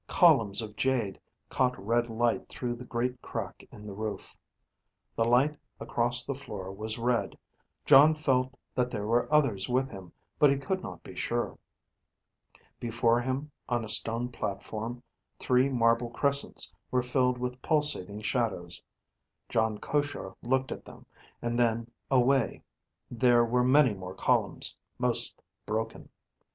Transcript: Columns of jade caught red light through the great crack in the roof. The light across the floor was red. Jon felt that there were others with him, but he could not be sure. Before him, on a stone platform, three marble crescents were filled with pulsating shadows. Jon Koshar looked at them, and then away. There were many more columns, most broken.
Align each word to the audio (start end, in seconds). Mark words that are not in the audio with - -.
Columns 0.07 0.63
of 0.63 0.75
jade 0.75 1.19
caught 1.47 1.77
red 1.77 2.09
light 2.09 2.49
through 2.49 2.73
the 2.75 2.83
great 2.83 3.21
crack 3.21 3.67
in 3.71 3.85
the 3.85 3.93
roof. 3.93 4.35
The 5.15 5.23
light 5.25 5.55
across 5.79 6.25
the 6.25 6.33
floor 6.33 6.71
was 6.71 6.97
red. 6.97 7.37
Jon 7.85 8.15
felt 8.15 8.57
that 8.73 8.89
there 8.89 9.05
were 9.05 9.31
others 9.31 9.69
with 9.69 9.91
him, 9.91 10.11
but 10.39 10.49
he 10.49 10.57
could 10.57 10.81
not 10.81 11.03
be 11.03 11.13
sure. 11.15 11.55
Before 12.79 13.21
him, 13.21 13.51
on 13.69 13.85
a 13.85 13.87
stone 13.87 14.29
platform, 14.29 15.03
three 15.37 15.69
marble 15.69 16.09
crescents 16.09 16.73
were 16.89 17.03
filled 17.03 17.37
with 17.37 17.61
pulsating 17.61 18.23
shadows. 18.23 18.81
Jon 19.49 19.77
Koshar 19.77 20.35
looked 20.41 20.71
at 20.71 20.83
them, 20.85 21.05
and 21.43 21.59
then 21.59 21.91
away. 22.09 22.63
There 23.11 23.45
were 23.45 23.63
many 23.63 23.93
more 23.93 24.15
columns, 24.15 24.79
most 24.97 25.39
broken. 25.67 26.09